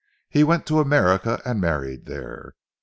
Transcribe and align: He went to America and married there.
He 0.29 0.43
went 0.43 0.65
to 0.65 0.79
America 0.79 1.39
and 1.45 1.61
married 1.61 2.07
there. 2.07 2.55